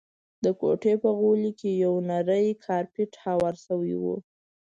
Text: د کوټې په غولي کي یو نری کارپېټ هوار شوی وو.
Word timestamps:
د 0.43 0.45
کوټې 0.59 0.93
په 1.03 1.09
غولي 1.19 1.51
کي 1.59 1.71
یو 1.83 1.93
نری 2.09 2.47
کارپېټ 2.65 3.11
هوار 3.23 3.55
شوی 3.65 3.93
وو. 4.01 4.15